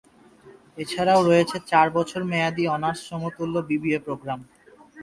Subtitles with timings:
[0.77, 4.39] এছাড়াও রয়েছে চার বছর মেয়াদি অনার্স সমতুল্য বিবিএ প্রোগ্রাম।